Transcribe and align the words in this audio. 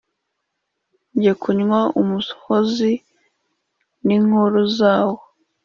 njye 1.15 1.33
kunywa 1.41 1.79
umuhozi 2.01 2.93
n' 4.05 4.13
inkuku 4.15 4.59
zawo! 4.77 5.17